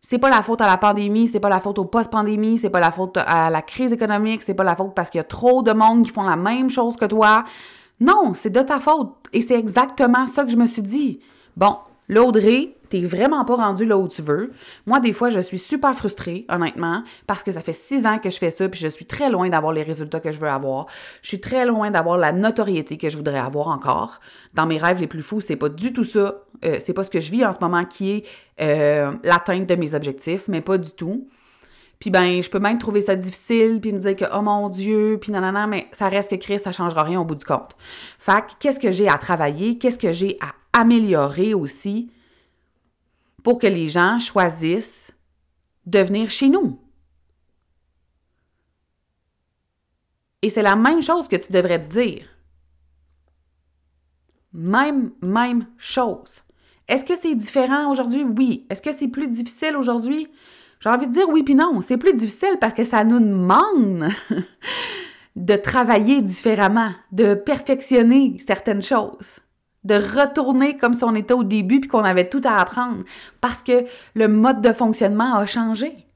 C'est 0.00 0.18
pas 0.18 0.30
la 0.30 0.42
faute 0.42 0.60
à 0.60 0.66
la 0.66 0.78
pandémie, 0.78 1.26
c'est 1.26 1.40
pas 1.40 1.50
la 1.50 1.60
faute 1.60 1.78
au 1.78 1.84
post-pandémie, 1.84 2.58
c'est 2.58 2.70
pas 2.70 2.80
la 2.80 2.90
faute 2.90 3.18
à 3.18 3.50
la 3.50 3.62
crise 3.62 3.92
économique, 3.92 4.42
c'est 4.42 4.54
pas 4.54 4.64
la 4.64 4.74
faute 4.74 4.94
parce 4.94 5.10
qu'il 5.10 5.18
y 5.18 5.20
a 5.20 5.24
trop 5.24 5.62
de 5.62 5.72
monde 5.72 6.04
qui 6.04 6.10
font 6.10 6.22
la 6.22 6.36
même 6.36 6.70
chose 6.70 6.96
que 6.96 7.04
toi. 7.04 7.44
Non, 8.00 8.32
c'est 8.32 8.50
de 8.50 8.62
ta 8.62 8.78
faute. 8.80 9.14
Et 9.32 9.42
c'est 9.42 9.58
exactement 9.58 10.26
ça 10.26 10.44
que 10.44 10.50
je 10.50 10.56
me 10.56 10.66
suis 10.66 10.82
dit. 10.82 11.20
Bon, 11.56 11.76
l'Audrey, 12.08 12.77
t'es 12.88 13.00
vraiment 13.00 13.44
pas 13.44 13.56
rendu 13.56 13.84
là 13.84 13.96
où 13.98 14.08
tu 14.08 14.22
veux. 14.22 14.52
Moi, 14.86 15.00
des 15.00 15.12
fois, 15.12 15.28
je 15.28 15.40
suis 15.40 15.58
super 15.58 15.94
frustrée, 15.94 16.46
honnêtement, 16.48 17.02
parce 17.26 17.42
que 17.42 17.52
ça 17.52 17.60
fait 17.60 17.72
six 17.72 18.06
ans 18.06 18.18
que 18.18 18.30
je 18.30 18.38
fais 18.38 18.50
ça, 18.50 18.68
puis 18.68 18.80
je 18.80 18.88
suis 18.88 19.04
très 19.04 19.30
loin 19.30 19.48
d'avoir 19.48 19.72
les 19.72 19.82
résultats 19.82 20.20
que 20.20 20.32
je 20.32 20.38
veux 20.38 20.48
avoir. 20.48 20.86
Je 21.22 21.28
suis 21.28 21.40
très 21.40 21.66
loin 21.66 21.90
d'avoir 21.90 22.18
la 22.18 22.32
notoriété 22.32 22.96
que 22.96 23.08
je 23.08 23.16
voudrais 23.16 23.38
avoir 23.38 23.68
encore. 23.68 24.20
Dans 24.54 24.66
mes 24.66 24.78
rêves 24.78 24.98
les 24.98 25.06
plus 25.06 25.22
fous, 25.22 25.40
c'est 25.40 25.56
pas 25.56 25.68
du 25.68 25.92
tout 25.92 26.04
ça. 26.04 26.42
Euh, 26.64 26.76
c'est 26.78 26.92
pas 26.92 27.04
ce 27.04 27.10
que 27.10 27.20
je 27.20 27.30
vis 27.30 27.44
en 27.44 27.52
ce 27.52 27.60
moment 27.60 27.84
qui 27.84 28.10
est 28.10 28.26
euh, 28.60 29.12
l'atteinte 29.22 29.68
de 29.68 29.74
mes 29.76 29.94
objectifs, 29.94 30.48
mais 30.48 30.60
pas 30.60 30.78
du 30.78 30.90
tout. 30.90 31.28
Puis 31.98 32.10
ben, 32.10 32.42
je 32.42 32.48
peux 32.48 32.60
même 32.60 32.78
trouver 32.78 33.00
ça 33.00 33.16
difficile, 33.16 33.80
puis 33.80 33.92
me 33.92 33.98
dire 33.98 34.14
que 34.14 34.24
oh 34.32 34.40
mon 34.40 34.68
Dieu, 34.68 35.18
puis 35.20 35.32
nanana, 35.32 35.66
mais 35.66 35.88
ça 35.92 36.08
reste 36.08 36.30
que 36.30 36.36
Christ, 36.36 36.64
ça 36.64 36.72
changera 36.72 37.02
rien 37.02 37.20
au 37.20 37.24
bout 37.24 37.34
du 37.34 37.44
compte. 37.44 37.76
Fait 38.18 38.44
qu'est-ce 38.60 38.78
que 38.78 38.90
j'ai 38.90 39.08
à 39.08 39.18
travailler, 39.18 39.78
qu'est-ce 39.78 39.98
que 39.98 40.12
j'ai 40.12 40.38
à 40.40 40.80
améliorer 40.80 41.54
aussi? 41.54 42.10
Pour 43.48 43.58
que 43.58 43.66
les 43.66 43.88
gens 43.88 44.18
choisissent 44.18 45.10
de 45.86 46.00
venir 46.00 46.28
chez 46.28 46.50
nous. 46.50 46.78
Et 50.42 50.50
c'est 50.50 50.60
la 50.60 50.76
même 50.76 51.00
chose 51.00 51.28
que 51.28 51.36
tu 51.36 51.50
devrais 51.50 51.82
te 51.82 51.88
dire. 51.88 52.26
Même, 54.52 55.12
même 55.22 55.66
chose. 55.78 56.42
Est-ce 56.88 57.06
que 57.06 57.16
c'est 57.16 57.34
différent 57.34 57.90
aujourd'hui? 57.90 58.22
Oui. 58.22 58.66
Est-ce 58.68 58.82
que 58.82 58.92
c'est 58.92 59.08
plus 59.08 59.28
difficile 59.28 59.78
aujourd'hui? 59.78 60.28
J'ai 60.80 60.90
envie 60.90 61.06
de 61.06 61.12
dire 61.12 61.30
oui 61.30 61.42
puis 61.42 61.54
non. 61.54 61.80
C'est 61.80 61.96
plus 61.96 62.12
difficile 62.12 62.58
parce 62.60 62.74
que 62.74 62.84
ça 62.84 63.02
nous 63.02 63.18
demande 63.18 64.10
de 65.36 65.56
travailler 65.56 66.20
différemment, 66.20 66.92
de 67.12 67.32
perfectionner 67.32 68.36
certaines 68.46 68.82
choses, 68.82 69.40
de 69.88 69.94
retourner 69.94 70.76
comme 70.76 70.94
si 70.94 71.02
on 71.02 71.14
était 71.14 71.34
au 71.34 71.44
début 71.44 71.80
puis 71.80 71.88
qu'on 71.88 72.04
avait 72.04 72.28
tout 72.28 72.42
à 72.44 72.60
apprendre 72.60 73.04
parce 73.40 73.62
que 73.62 73.84
le 74.14 74.28
mode 74.28 74.60
de 74.60 74.72
fonctionnement 74.72 75.34
a 75.34 75.46
changé. 75.46 76.06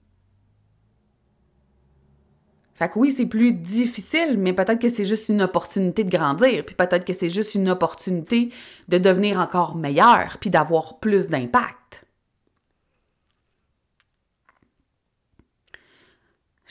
Fait 2.74 2.88
que 2.88 2.98
oui, 2.98 3.12
c'est 3.12 3.26
plus 3.26 3.52
difficile, 3.52 4.36
mais 4.38 4.52
peut-être 4.52 4.80
que 4.80 4.88
c'est 4.88 5.04
juste 5.04 5.28
une 5.28 5.40
opportunité 5.40 6.04
de 6.04 6.10
grandir, 6.10 6.64
puis 6.64 6.74
peut-être 6.74 7.04
que 7.04 7.12
c'est 7.12 7.28
juste 7.28 7.54
une 7.54 7.68
opportunité 7.68 8.50
de 8.88 8.98
devenir 8.98 9.38
encore 9.38 9.76
meilleur, 9.76 10.36
puis 10.40 10.50
d'avoir 10.50 10.98
plus 10.98 11.28
d'impact. 11.28 11.76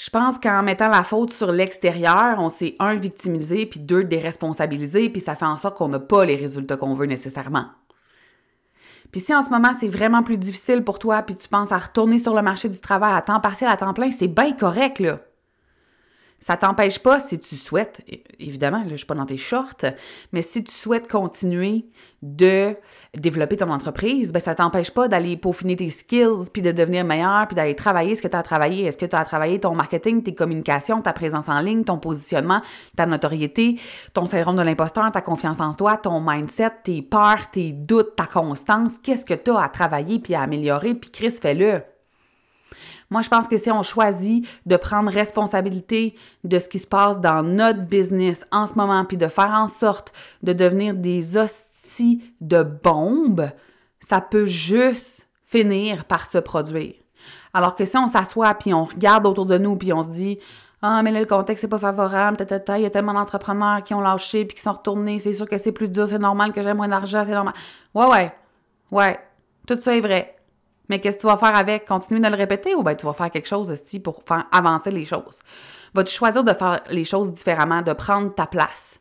Je 0.03 0.09
pense 0.09 0.39
qu'en 0.39 0.63
mettant 0.63 0.89
la 0.89 1.03
faute 1.03 1.31
sur 1.31 1.51
l'extérieur, 1.51 2.37
on 2.39 2.49
s'est 2.49 2.75
un 2.79 2.95
victimisé, 2.95 3.67
puis 3.67 3.79
deux 3.79 4.03
déresponsabilisé, 4.03 5.11
puis 5.11 5.21
ça 5.21 5.35
fait 5.35 5.45
en 5.45 5.57
sorte 5.57 5.77
qu'on 5.77 5.89
n'a 5.89 5.99
pas 5.99 6.25
les 6.25 6.35
résultats 6.35 6.75
qu'on 6.75 6.95
veut 6.95 7.05
nécessairement. 7.05 7.67
Puis 9.11 9.21
si 9.21 9.35
en 9.35 9.43
ce 9.45 9.51
moment 9.51 9.73
c'est 9.79 9.87
vraiment 9.87 10.23
plus 10.23 10.39
difficile 10.39 10.83
pour 10.83 10.97
toi, 10.97 11.21
puis 11.21 11.35
tu 11.35 11.47
penses 11.47 11.71
à 11.71 11.77
retourner 11.77 12.17
sur 12.17 12.33
le 12.33 12.41
marché 12.41 12.67
du 12.67 12.79
travail 12.79 13.13
à 13.13 13.21
temps 13.21 13.39
partiel, 13.39 13.69
à 13.69 13.77
temps 13.77 13.93
plein, 13.93 14.09
c'est 14.09 14.27
bien 14.27 14.53
correct 14.53 14.97
là. 14.97 15.19
Ça 16.41 16.57
t'empêche 16.57 16.97
pas, 16.97 17.19
si 17.19 17.39
tu 17.39 17.55
souhaites, 17.55 18.01
évidemment, 18.39 18.79
là, 18.79 18.89
je 18.89 18.95
suis 18.95 19.05
pas 19.05 19.13
dans 19.13 19.27
tes 19.27 19.37
shorts, 19.37 19.85
mais 20.31 20.41
si 20.41 20.63
tu 20.63 20.73
souhaites 20.73 21.07
continuer 21.07 21.85
de 22.23 22.75
développer 23.15 23.57
ton 23.57 23.69
entreprise, 23.69 24.33
ben 24.33 24.39
ça 24.39 24.55
t'empêche 24.55 24.89
pas 24.91 25.07
d'aller 25.07 25.37
peaufiner 25.37 25.75
tes 25.75 25.89
skills, 25.89 26.49
puis 26.51 26.63
de 26.63 26.71
devenir 26.71 27.05
meilleur, 27.05 27.47
puis 27.47 27.55
d'aller 27.55 27.75
travailler 27.75 28.15
ce 28.15 28.23
que 28.23 28.27
tu 28.27 28.35
as 28.35 28.41
travaillé. 28.41 28.85
Est-ce 28.85 28.97
que 28.97 29.05
tu 29.05 29.15
as 29.15 29.23
travaillé 29.23 29.59
ton 29.59 29.75
marketing, 29.75 30.23
tes 30.23 30.33
communications, 30.33 31.01
ta 31.01 31.13
présence 31.13 31.47
en 31.47 31.59
ligne, 31.59 31.83
ton 31.83 31.99
positionnement, 31.99 32.61
ta 32.95 33.05
notoriété, 33.05 33.79
ton 34.13 34.25
syndrome 34.25 34.57
de 34.57 34.63
l'imposteur, 34.63 35.11
ta 35.11 35.21
confiance 35.21 35.59
en 35.59 35.73
toi, 35.73 35.97
ton 35.97 36.21
mindset, 36.21 36.71
tes 36.83 37.03
peurs, 37.03 37.51
tes 37.51 37.71
doutes, 37.71 38.15
ta 38.15 38.25
constance? 38.25 38.97
Qu'est-ce 39.03 39.25
que 39.25 39.35
tu 39.35 39.51
as 39.51 39.59
à 39.59 39.69
travailler 39.69 40.17
puis 40.17 40.33
à 40.33 40.41
améliorer? 40.41 40.95
Puis 40.95 41.11
Chris, 41.11 41.37
fais-le. 41.39 41.81
Moi, 43.11 43.21
je 43.21 43.29
pense 43.29 43.47
que 43.47 43.57
si 43.57 43.69
on 43.69 43.83
choisit 43.83 44.47
de 44.65 44.77
prendre 44.77 45.11
responsabilité 45.11 46.15
de 46.43 46.57
ce 46.57 46.69
qui 46.69 46.79
se 46.79 46.87
passe 46.87 47.19
dans 47.19 47.43
notre 47.43 47.81
business 47.81 48.45
en 48.51 48.65
ce 48.65 48.75
moment, 48.75 49.05
puis 49.05 49.17
de 49.17 49.27
faire 49.27 49.51
en 49.51 49.67
sorte 49.67 50.13
de 50.41 50.53
devenir 50.53 50.95
des 50.95 51.37
hosties 51.37 52.23
de 52.39 52.63
bombes, 52.63 53.49
ça 53.99 54.21
peut 54.21 54.45
juste 54.45 55.27
finir 55.45 56.05
par 56.05 56.25
se 56.25 56.37
produire. 56.37 56.95
Alors 57.53 57.75
que 57.75 57.83
si 57.83 57.97
on 57.97 58.07
s'assoit 58.07 58.53
puis 58.53 58.73
on 58.73 58.85
regarde 58.85 59.27
autour 59.27 59.45
de 59.45 59.57
nous 59.57 59.75
puis 59.75 59.91
on 59.91 60.03
se 60.03 60.09
dit 60.09 60.39
ah, 60.81 61.03
mais 61.03 61.11
là, 61.11 61.19
le 61.19 61.27
contexte 61.27 61.63
n'est 61.63 61.69
pas 61.69 61.77
favorable, 61.77 62.37
il 62.39 62.81
y 62.81 62.85
a 62.85 62.89
tellement 62.89 63.13
d'entrepreneurs 63.13 63.83
qui 63.83 63.93
ont 63.93 64.01
lâché 64.01 64.45
puis 64.45 64.55
qui 64.55 64.63
sont 64.63 64.71
retournés, 64.71 65.19
c'est 65.19 65.33
sûr 65.33 65.47
que 65.47 65.57
c'est 65.57 65.71
plus 65.71 65.89
dur, 65.89 66.07
c'est 66.07 66.17
normal 66.17 66.53
que 66.53 66.63
j'ai 66.63 66.73
moins 66.73 66.87
d'argent, 66.87 67.23
c'est 67.23 67.35
normal. 67.35 67.53
Ouais, 67.93 68.07
ouais, 68.07 68.33
ouais, 68.89 69.19
tout 69.67 69.79
ça 69.79 69.95
est 69.95 70.01
vrai. 70.01 70.35
Mais 70.91 70.99
qu'est-ce 70.99 71.15
que 71.15 71.21
tu 71.21 71.27
vas 71.27 71.37
faire 71.37 71.55
avec? 71.55 71.87
Continuer 71.87 72.19
de 72.19 72.27
le 72.27 72.35
répéter 72.35 72.75
ou 72.75 72.83
bien 72.83 72.95
tu 72.95 73.05
vas 73.05 73.13
faire 73.13 73.31
quelque 73.31 73.47
chose 73.47 73.71
aussi 73.71 74.01
pour 74.01 74.23
faire 74.23 74.45
avancer 74.51 74.91
les 74.91 75.05
choses? 75.05 75.39
Vas-tu 75.93 76.11
choisir 76.11 76.43
de 76.43 76.51
faire 76.51 76.81
les 76.89 77.05
choses 77.05 77.31
différemment, 77.31 77.81
de 77.81 77.93
prendre 77.93 78.35
ta 78.35 78.45
place? 78.45 78.99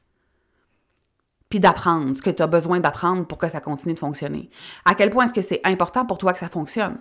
Puis 1.49 1.59
d'apprendre 1.59 2.17
ce 2.17 2.23
que 2.23 2.31
tu 2.31 2.45
as 2.45 2.47
besoin 2.47 2.79
d'apprendre 2.79 3.27
pour 3.27 3.39
que 3.39 3.49
ça 3.49 3.61
continue 3.61 3.95
de 3.95 3.99
fonctionner. 3.99 4.51
À 4.85 4.95
quel 4.95 5.11
point 5.11 5.25
est-ce 5.25 5.35
que 5.35 5.41
c'est 5.41 5.63
important 5.65 6.07
pour 6.07 6.19
toi 6.19 6.33
que 6.33 6.39
ça 6.39 6.49
fonctionne? 6.49 6.97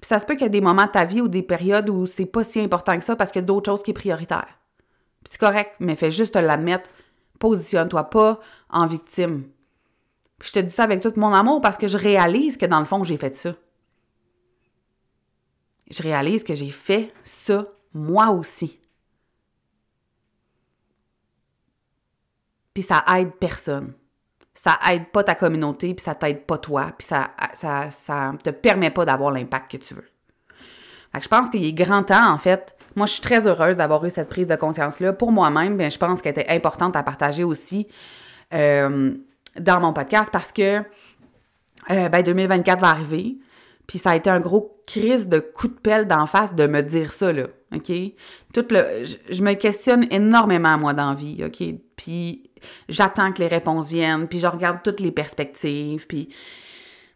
Puis 0.00 0.08
ça 0.08 0.18
se 0.18 0.24
peut 0.24 0.32
qu'il 0.32 0.44
y 0.44 0.46
ait 0.46 0.48
des 0.48 0.62
moments 0.62 0.86
de 0.86 0.92
ta 0.92 1.04
vie 1.04 1.20
ou 1.20 1.28
des 1.28 1.42
périodes 1.42 1.90
où 1.90 2.06
c'est 2.06 2.24
pas 2.24 2.44
si 2.44 2.60
important 2.60 2.96
que 2.96 3.04
ça 3.04 3.16
parce 3.16 3.30
qu'il 3.30 3.42
y 3.42 3.44
a 3.44 3.46
d'autres 3.46 3.70
choses 3.70 3.82
qui 3.82 3.90
sont 3.90 4.00
prioritaires. 4.00 4.58
C'est 5.28 5.38
correct, 5.38 5.74
mais 5.80 5.94
fais 5.94 6.10
juste 6.10 6.36
l'admettre. 6.36 6.88
Positionne-toi 7.38 8.04
pas 8.04 8.40
en 8.70 8.86
victime. 8.86 9.44
Puis 10.38 10.48
je 10.48 10.52
te 10.52 10.58
dis 10.60 10.72
ça 10.72 10.84
avec 10.84 11.00
tout 11.00 11.12
mon 11.16 11.32
amour 11.32 11.60
parce 11.60 11.76
que 11.76 11.88
je 11.88 11.96
réalise 11.96 12.56
que 12.56 12.66
dans 12.66 12.78
le 12.78 12.84
fond, 12.84 13.02
j'ai 13.02 13.16
fait 13.16 13.34
ça. 13.34 13.54
Je 15.90 16.02
réalise 16.02 16.44
que 16.44 16.54
j'ai 16.54 16.70
fait 16.70 17.12
ça 17.22 17.66
moi 17.92 18.30
aussi. 18.30 18.78
Puis 22.74 22.82
ça 22.82 23.04
aide 23.16 23.32
personne. 23.40 23.94
Ça 24.54 24.78
aide 24.90 25.10
pas 25.12 25.22
ta 25.22 25.34
communauté, 25.34 25.94
puis 25.94 26.02
ça 26.02 26.16
t'aide 26.16 26.44
pas 26.44 26.58
toi, 26.58 26.92
puis 26.98 27.06
ça, 27.06 27.30
ça, 27.54 27.90
ça 27.92 28.32
te 28.42 28.50
permet 28.50 28.90
pas 28.90 29.04
d'avoir 29.04 29.30
l'impact 29.30 29.70
que 29.70 29.76
tu 29.76 29.94
veux. 29.94 30.08
Fait 31.12 31.18
que 31.18 31.24
je 31.24 31.28
pense 31.28 31.48
qu'il 31.48 31.64
est 31.64 31.72
grand 31.72 32.02
temps, 32.02 32.28
en 32.28 32.38
fait. 32.38 32.76
Moi, 32.96 33.06
je 33.06 33.12
suis 33.12 33.22
très 33.22 33.46
heureuse 33.46 33.76
d'avoir 33.76 34.04
eu 34.04 34.10
cette 34.10 34.28
prise 34.28 34.48
de 34.48 34.56
conscience-là 34.56 35.12
pour 35.12 35.30
moi-même. 35.30 35.76
Bien, 35.76 35.88
je 35.88 35.98
pense 35.98 36.20
qu'elle 36.20 36.32
était 36.32 36.50
importante 36.50 36.96
à 36.96 37.02
partager 37.02 37.44
aussi. 37.44 37.86
Euh, 38.52 39.14
dans 39.58 39.80
mon 39.80 39.92
podcast 39.92 40.30
parce 40.32 40.52
que 40.52 40.82
euh, 41.90 42.08
ben 42.08 42.22
2024 42.22 42.80
va 42.80 42.88
arriver. 42.88 43.38
Puis 43.86 43.98
ça 43.98 44.10
a 44.10 44.16
été 44.16 44.28
un 44.28 44.40
gros 44.40 44.82
crise 44.86 45.28
de 45.28 45.38
coup 45.38 45.68
de 45.68 45.74
pelle 45.74 46.06
d'en 46.06 46.26
face 46.26 46.54
de 46.54 46.66
me 46.66 46.82
dire 46.82 47.10
ça, 47.10 47.32
là. 47.32 47.44
OK? 47.74 47.92
Tout 48.54 48.64
le, 48.70 49.04
je, 49.30 49.42
me 49.42 49.54
questionne 49.54 50.06
énormément, 50.10 50.78
moi, 50.78 50.94
dans 50.94 51.14
vie, 51.14 51.42
OK? 51.44 51.62
Puis 51.96 52.50
j'attends 52.88 53.32
que 53.32 53.40
les 53.40 53.48
réponses 53.48 53.88
viennent, 53.88 54.28
puis 54.28 54.38
je 54.38 54.46
regarde 54.46 54.80
toutes 54.82 55.00
les 55.00 55.12
perspectives, 55.12 56.06
puis... 56.06 56.28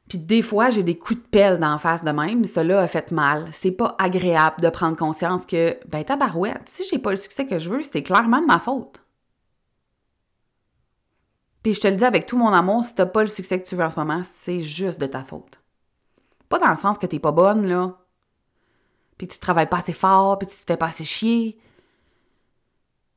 Puis 0.09 0.19
des 0.19 0.43
fois, 0.43 0.69
j'ai 0.69 0.83
des 0.83 0.99
coups 0.99 1.21
de 1.21 1.27
pelle 1.27 1.59
d'en 1.59 1.79
face 1.79 2.05
de 2.05 2.11
même, 2.11 2.45
cela 2.45 2.83
a 2.83 2.87
fait 2.87 3.13
mal. 3.13 3.47
C'est 3.51 3.71
pas 3.71 3.97
agréable 3.99 4.57
de 4.61 4.69
prendre 4.69 4.97
conscience 4.97 5.47
que, 5.47 5.79
ben 5.89 6.05
tabarouette, 6.05 6.65
si 6.67 6.83
j'ai 6.91 6.99
pas 6.99 7.11
le 7.11 7.17
succès 7.17 7.47
que 7.47 7.59
je 7.59 7.71
veux, 7.71 7.81
c'est 7.81 8.03
clairement 8.03 8.43
de 8.43 8.47
ma 8.47 8.59
faute. 8.59 9.02
Puis 11.63 11.75
je 11.75 11.81
te 11.81 11.89
le 11.89 11.97
dis 11.97 12.05
avec 12.05 12.27
tout 12.27 12.37
mon 12.37 12.53
amour, 12.53 12.85
si 12.85 12.95
t'as 12.95 13.07
pas 13.07 13.23
le 13.23 13.29
succès 13.29 13.61
que 13.61 13.69
tu 13.69 13.77
veux 13.77 13.85
en 13.85 13.91
ce 13.91 13.99
moment, 13.99 14.23
c'est 14.25 14.61
juste 14.61 15.01
de 15.01 15.07
ta 15.07 15.25
faute. 15.25 15.61
Pas 16.49 16.59
dans 16.59 16.71
le 16.71 16.77
sens 16.77 16.99
que 16.99 17.07
t'es 17.07 17.19
pas 17.19 17.33
bonne, 17.33 17.67
là. 17.67 17.99
Puis 19.17 19.29
tu 19.29 19.39
travailles 19.39 19.69
pas 19.69 19.79
assez 19.79 19.93
fort, 19.93 20.39
puis 20.39 20.49
tu 20.49 20.57
te 20.57 20.65
fais 20.67 20.77
pas 20.77 20.87
assez 20.87 21.05
chier. 21.05 21.59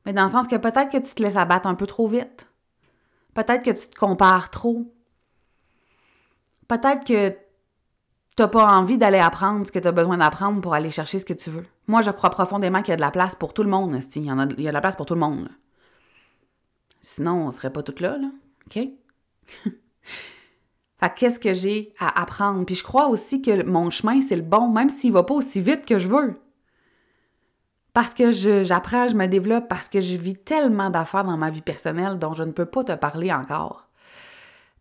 Mais 0.04 0.12
dans 0.12 0.24
le 0.24 0.30
sens 0.30 0.46
que 0.46 0.56
peut-être 0.56 0.90
que 0.90 0.98
tu 0.98 1.14
te 1.14 1.22
laisses 1.22 1.36
abattre 1.36 1.66
un 1.66 1.74
peu 1.74 1.86
trop 1.86 2.06
vite. 2.06 2.46
Peut-être 3.34 3.64
que 3.64 3.72
tu 3.72 3.88
te 3.88 3.98
compares 3.98 4.50
trop. 4.50 4.94
Peut-être 6.68 7.04
que 7.04 7.36
t'as 8.36 8.48
pas 8.48 8.72
envie 8.72 8.98
d'aller 8.98 9.18
apprendre 9.18 9.66
ce 9.66 9.72
que 9.72 9.78
tu 9.78 9.88
as 9.88 9.92
besoin 9.92 10.18
d'apprendre 10.18 10.60
pour 10.60 10.74
aller 10.74 10.90
chercher 10.90 11.18
ce 11.18 11.24
que 11.24 11.34
tu 11.34 11.50
veux. 11.50 11.66
Moi, 11.88 12.02
je 12.02 12.10
crois 12.10 12.30
profondément 12.30 12.82
qu'il 12.82 12.90
y 12.90 12.92
a 12.92 12.96
de 12.96 13.00
la 13.00 13.10
place 13.10 13.34
pour 13.34 13.52
tout 13.52 13.62
le 13.62 13.68
monde, 13.68 13.98
Il 14.14 14.24
y, 14.24 14.30
en 14.30 14.38
a, 14.38 14.44
il 14.44 14.60
y 14.60 14.68
a 14.68 14.70
de 14.70 14.74
la 14.74 14.80
place 14.80 14.96
pour 14.96 15.06
tout 15.06 15.14
le 15.14 15.20
monde. 15.20 15.48
Sinon, 17.08 17.46
on 17.46 17.52
serait 17.52 17.72
pas 17.72 17.84
toutes 17.84 18.00
là, 18.00 18.18
là. 18.18 18.26
OK? 18.66 18.88
fait 20.98 21.14
qu'est-ce 21.14 21.38
que 21.38 21.54
j'ai 21.54 21.94
à 22.00 22.20
apprendre? 22.20 22.66
Puis 22.66 22.74
je 22.74 22.82
crois 22.82 23.06
aussi 23.06 23.40
que 23.40 23.62
mon 23.62 23.90
chemin, 23.90 24.20
c'est 24.20 24.34
le 24.34 24.42
bon, 24.42 24.68
même 24.68 24.90
s'il 24.90 25.12
va 25.12 25.22
pas 25.22 25.34
aussi 25.34 25.60
vite 25.60 25.86
que 25.86 26.00
je 26.00 26.08
veux. 26.08 26.34
Parce 27.92 28.12
que 28.12 28.32
j'apprends, 28.32 29.06
je, 29.06 29.14
me 29.14 29.26
développe, 29.26 29.68
parce 29.68 29.88
que 29.88 30.00
je 30.00 30.16
vis 30.16 30.34
tellement 30.34 30.90
d'affaires 30.90 31.22
dans 31.22 31.36
ma 31.36 31.48
vie 31.48 31.62
personnelle 31.62 32.18
dont 32.18 32.32
je 32.32 32.42
ne 32.42 32.50
peux 32.50 32.66
pas 32.66 32.82
te 32.82 32.96
parler 32.96 33.32
encore. 33.32 33.85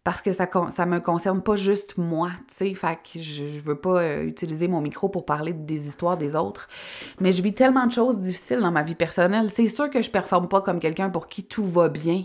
Parce 0.06 0.22
que 0.22 0.34
ça, 0.34 0.48
ça 0.70 0.86
me 0.86 1.00
concerne 1.00 1.42
pas 1.42 1.56
juste 1.56 1.98
moi, 1.98 2.30
tu 2.48 2.56
sais, 2.56 2.74
fait 2.76 2.96
que 2.98 3.20
je, 3.20 3.48
je 3.48 3.60
veux 3.60 3.76
pas 3.76 4.04
euh, 4.04 4.24
utiliser 4.24 4.68
mon 4.68 4.80
micro 4.80 5.10
pour 5.10 5.26
parler 5.26 5.52
des 5.52 5.88
histoires 5.88 6.16
des 6.16 6.36
autres, 6.36 6.70
mais 7.20 7.32
je 7.32 7.42
vis 7.42 7.56
tellement 7.56 7.88
de 7.88 7.92
choses 7.92 8.20
difficiles 8.20 8.60
dans 8.60 8.72
ma 8.72 8.84
vie 8.84 8.94
personnelle. 8.94 9.50
C'est 9.50 9.66
sûr 9.68 9.90
que 9.90 10.04
je 10.04 10.12
performe 10.12 10.48
pas 10.48 10.62
comme 10.62 10.80
quelqu'un 10.80 11.10
pour 11.10 11.28
qui 11.28 11.44
tout 11.44 11.66
va 11.66 11.90
bien. 11.90 12.24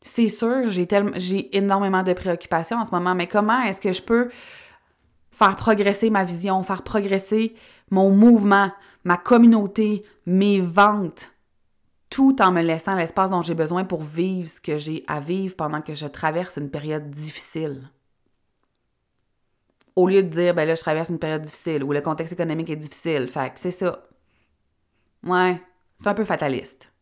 C'est 0.00 0.28
sûr, 0.28 0.70
j'ai 0.70 0.88
j'ai 1.16 1.54
énormément 1.54 2.02
de 2.02 2.14
préoccupations 2.14 2.78
en 2.78 2.86
ce 2.86 2.90
moment, 2.90 3.14
mais 3.14 3.26
comment 3.26 3.60
est-ce 3.64 3.82
que 3.82 3.92
je 3.92 4.00
peux 4.00 4.30
faire 5.32 5.54
progresser 5.54 6.08
ma 6.08 6.24
vision, 6.24 6.62
faire 6.62 6.82
progresser 6.82 7.54
mon 7.90 8.08
mouvement, 8.08 8.72
ma 9.04 9.18
communauté, 9.18 10.02
mes 10.24 10.60
ventes, 10.60 11.33
tout 12.14 12.40
en 12.40 12.52
me 12.52 12.62
laissant 12.62 12.94
l'espace 12.94 13.32
dont 13.32 13.42
j'ai 13.42 13.56
besoin 13.56 13.82
pour 13.82 14.04
vivre 14.04 14.48
ce 14.48 14.60
que 14.60 14.78
j'ai 14.78 15.02
à 15.08 15.18
vivre 15.18 15.56
pendant 15.56 15.82
que 15.82 15.94
je 15.94 16.06
traverse 16.06 16.56
une 16.58 16.70
période 16.70 17.10
difficile. 17.10 17.90
Au 19.96 20.06
lieu 20.06 20.22
de 20.22 20.28
dire, 20.28 20.54
ben 20.54 20.64
là, 20.64 20.76
je 20.76 20.80
traverse 20.80 21.08
une 21.08 21.18
période 21.18 21.42
difficile 21.42 21.82
ou 21.82 21.92
le 21.92 22.00
contexte 22.00 22.32
économique 22.32 22.70
est 22.70 22.76
difficile. 22.76 23.26
Fait 23.26 23.52
que 23.52 23.58
c'est 23.58 23.72
ça. 23.72 24.06
Ouais, 25.26 25.60
c'est 26.00 26.06
un 26.06 26.14
peu 26.14 26.24
fataliste. 26.24 26.92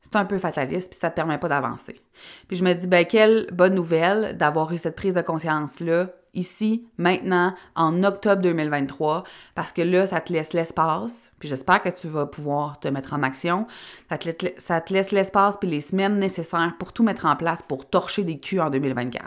C'est 0.00 0.16
un 0.16 0.24
peu 0.24 0.38
fataliste, 0.38 0.92
puis 0.92 0.98
ça 0.98 1.10
te 1.10 1.16
permet 1.16 1.36
pas 1.36 1.48
d'avancer. 1.48 2.00
Puis 2.48 2.56
je 2.56 2.64
me 2.64 2.72
dis, 2.72 2.86
ben 2.86 3.04
quelle 3.04 3.50
bonne 3.52 3.74
nouvelle 3.74 4.38
d'avoir 4.38 4.72
eu 4.72 4.78
cette 4.78 4.96
prise 4.96 5.12
de 5.12 5.20
conscience-là 5.20 6.08
ici, 6.34 6.86
maintenant, 6.96 7.54
en 7.74 8.02
octobre 8.04 8.42
2023, 8.42 9.24
parce 9.54 9.72
que 9.72 9.82
là, 9.82 10.06
ça 10.06 10.20
te 10.20 10.32
laisse 10.32 10.52
l'espace, 10.52 11.30
puis 11.38 11.48
j'espère 11.48 11.82
que 11.82 11.90
tu 11.90 12.08
vas 12.08 12.26
pouvoir 12.26 12.80
te 12.80 12.88
mettre 12.88 13.12
en 13.12 13.22
action. 13.22 13.66
Ça 14.08 14.18
te, 14.18 14.92
laisse 14.92 15.10
l'espace 15.12 15.56
puis 15.58 15.68
les 15.68 15.80
semaines 15.80 16.18
nécessaires 16.18 16.74
pour 16.78 16.92
tout 16.92 17.02
mettre 17.02 17.26
en 17.26 17.36
place 17.36 17.62
pour 17.62 17.88
torcher 17.88 18.24
des 18.24 18.38
culs 18.38 18.60
en 18.60 18.70
2024. 18.70 19.24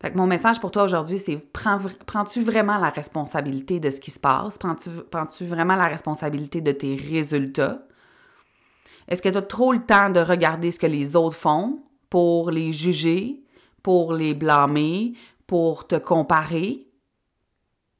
Fait 0.00 0.16
mon 0.16 0.26
message 0.26 0.60
pour 0.60 0.72
toi 0.72 0.82
aujourd'hui, 0.82 1.16
c'est 1.16 1.36
prends-tu 1.36 2.42
vraiment 2.42 2.76
la 2.78 2.90
responsabilité 2.90 3.78
de 3.78 3.88
ce 3.88 4.00
qui 4.00 4.10
se 4.10 4.18
passe? 4.18 4.58
Prends-tu 4.58 4.90
prends 5.08 5.28
vraiment 5.42 5.76
la 5.76 5.86
responsabilité 5.86 6.60
de 6.60 6.72
tes 6.72 6.96
résultats? 6.96 7.86
Est-ce 9.06 9.22
que 9.22 9.28
tu 9.28 9.36
as 9.36 9.42
trop 9.42 9.72
le 9.72 9.84
temps 9.84 10.10
de 10.10 10.18
regarder 10.18 10.72
ce 10.72 10.80
que 10.80 10.88
les 10.88 11.14
autres 11.14 11.36
font 11.36 11.84
pour 12.10 12.50
les 12.50 12.72
juger, 12.72 13.42
pour 13.82 14.12
les 14.12 14.34
blâmer, 14.34 15.14
pour 15.46 15.86
te 15.86 15.96
comparer. 15.96 16.88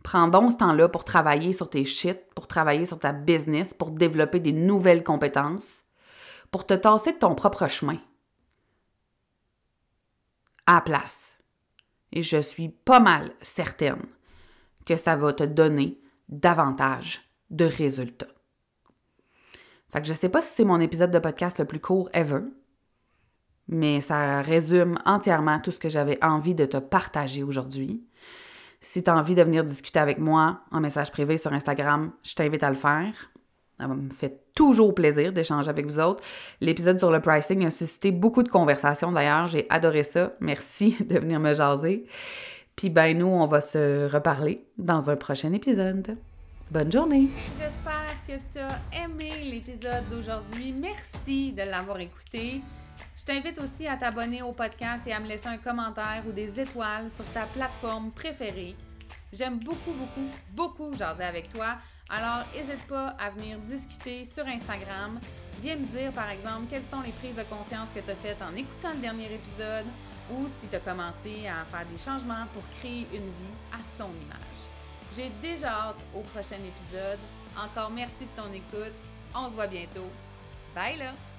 Prends 0.02 0.28
donc 0.28 0.52
ce 0.52 0.56
temps-là 0.56 0.88
pour 0.88 1.04
travailler 1.04 1.52
sur 1.52 1.70
tes 1.70 1.84
shit, 1.84 2.18
pour 2.34 2.46
travailler 2.46 2.84
sur 2.84 2.98
ta 2.98 3.12
business, 3.12 3.74
pour 3.74 3.90
développer 3.90 4.40
des 4.40 4.52
nouvelles 4.52 5.04
compétences, 5.04 5.82
pour 6.50 6.66
te 6.66 6.74
tasser 6.74 7.12
de 7.12 7.18
ton 7.18 7.34
propre 7.34 7.68
chemin. 7.68 7.98
À 10.66 10.80
place. 10.80 11.38
Et 12.12 12.22
je 12.22 12.38
suis 12.38 12.68
pas 12.68 13.00
mal 13.00 13.30
certaine 13.40 14.02
que 14.84 14.96
ça 14.96 15.16
va 15.16 15.32
te 15.32 15.44
donner 15.44 16.00
davantage 16.28 17.22
de 17.50 17.64
résultats. 17.64 18.26
Fait 19.92 20.00
que 20.00 20.08
je 20.08 20.14
sais 20.14 20.28
pas 20.28 20.40
si 20.40 20.54
c'est 20.54 20.64
mon 20.64 20.80
épisode 20.80 21.10
de 21.10 21.18
podcast 21.18 21.58
le 21.58 21.66
plus 21.66 21.80
court 21.80 22.08
ever, 22.14 22.40
mais 23.68 24.00
ça 24.00 24.42
résume 24.42 24.98
entièrement 25.04 25.60
tout 25.60 25.70
ce 25.70 25.78
que 25.78 25.88
j'avais 25.88 26.22
envie 26.24 26.54
de 26.54 26.66
te 26.66 26.76
partager 26.76 27.42
aujourd'hui. 27.42 28.04
Si 28.80 29.02
tu 29.04 29.10
as 29.10 29.16
envie 29.16 29.34
de 29.34 29.42
venir 29.42 29.64
discuter 29.64 30.00
avec 30.00 30.18
moi 30.18 30.60
en 30.72 30.80
message 30.80 31.12
privé 31.12 31.36
sur 31.36 31.52
Instagram, 31.52 32.10
je 32.22 32.34
t'invite 32.34 32.64
à 32.64 32.68
le 32.68 32.76
faire. 32.76 33.30
Ça 33.78 33.88
me 33.88 34.10
fait 34.10 34.40
toujours 34.54 34.94
plaisir 34.94 35.32
d'échanger 35.32 35.70
avec 35.70 35.86
vous 35.86 35.98
autres. 35.98 36.22
L'épisode 36.60 36.98
sur 36.98 37.10
le 37.10 37.20
pricing 37.20 37.64
a 37.64 37.70
suscité 37.70 38.10
beaucoup 38.10 38.42
de 38.42 38.48
conversations 38.48 39.12
d'ailleurs. 39.12 39.48
J'ai 39.48 39.66
adoré 39.70 40.02
ça. 40.02 40.32
Merci 40.40 40.96
de 41.08 41.18
venir 41.18 41.40
me 41.40 41.54
jaser. 41.54 42.06
Puis 42.76 42.90
ben 42.90 43.16
nous, 43.16 43.26
on 43.26 43.46
va 43.46 43.60
se 43.60 44.10
reparler 44.12 44.64
dans 44.78 45.10
un 45.10 45.16
prochain 45.16 45.52
épisode. 45.52 46.16
Bonne 46.70 46.90
journée! 46.90 47.28
J'espère 47.58 48.16
que 48.26 48.32
tu 48.50 48.58
as 48.58 49.04
aimé 49.04 49.30
l'épisode 49.44 50.08
d'aujourd'hui. 50.10 50.72
Merci 50.72 51.52
de 51.52 51.62
l'avoir 51.62 52.00
écouté. 52.00 52.62
Je 53.22 53.26
t'invite 53.32 53.60
aussi 53.60 53.86
à 53.86 53.96
t'abonner 53.96 54.42
au 54.42 54.50
podcast 54.50 55.06
et 55.06 55.12
à 55.12 55.20
me 55.20 55.28
laisser 55.28 55.46
un 55.46 55.56
commentaire 55.56 56.24
ou 56.26 56.32
des 56.32 56.60
étoiles 56.60 57.08
sur 57.08 57.24
ta 57.26 57.46
plateforme 57.46 58.10
préférée. 58.10 58.74
J'aime 59.32 59.60
beaucoup, 59.60 59.92
beaucoup, 59.92 60.28
beaucoup 60.50 60.92
jaser 60.96 61.22
avec 61.22 61.52
toi. 61.52 61.76
Alors, 62.08 62.44
n'hésite 62.52 62.84
pas 62.88 63.14
à 63.20 63.30
venir 63.30 63.58
discuter 63.60 64.24
sur 64.24 64.44
Instagram. 64.44 65.20
Viens 65.62 65.76
me 65.76 65.84
dire, 65.84 66.10
par 66.10 66.30
exemple, 66.30 66.66
quelles 66.68 66.82
sont 66.90 67.00
les 67.00 67.12
prises 67.12 67.36
de 67.36 67.44
conscience 67.44 67.88
que 67.94 68.00
tu 68.00 68.10
as 68.10 68.16
faites 68.16 68.42
en 68.42 68.56
écoutant 68.56 68.90
le 68.92 69.00
dernier 69.00 69.32
épisode 69.32 69.86
ou 70.32 70.48
si 70.58 70.66
tu 70.66 70.74
as 70.74 70.80
commencé 70.80 71.46
à 71.46 71.64
faire 71.70 71.86
des 71.86 71.98
changements 71.98 72.46
pour 72.52 72.64
créer 72.80 73.06
une 73.12 73.20
vie 73.20 73.56
à 73.72 73.78
ton 73.96 74.08
image. 74.08 74.62
J'ai 75.16 75.30
déjà 75.40 75.68
hâte 75.68 75.96
au 76.12 76.22
prochain 76.22 76.56
épisode. 76.56 77.20
Encore 77.56 77.90
merci 77.90 78.24
de 78.24 78.42
ton 78.42 78.52
écoute. 78.52 78.96
On 79.32 79.48
se 79.48 79.54
voit 79.54 79.68
bientôt. 79.68 80.10
Bye 80.74 80.98
là! 80.98 81.31